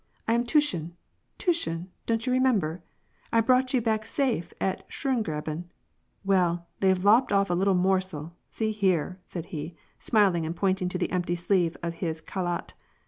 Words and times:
"I'm 0.27 0.43
Tushin, 0.45 0.97
Tushin, 1.37 1.91
don't 2.07 2.25
you 2.25 2.33
re 2.33 2.39
member? 2.39 2.81
I 3.31 3.39
brought 3.39 3.71
you 3.71 3.81
back 3.81 4.03
safe 4.03 4.51
at 4.59 4.83
Schongraben 4.89 5.65
I 5.65 5.65
Well, 6.25 6.67
they've 6.79 7.05
lopped 7.05 7.31
off 7.31 7.51
a 7.51 7.53
little 7.53 7.75
morsel, 7.75 8.35
see 8.49 8.71
here!" 8.71 9.19
said 9.27 9.45
he, 9.53 9.75
smiling, 9.99 10.43
and 10.43 10.55
pointing 10.55 10.89
to 10.89 10.97
the 10.97 11.11
empty 11.11 11.35
sleeve 11.35 11.77
of 11.83 11.93
his 12.01 12.19
khalat. 12.19 12.73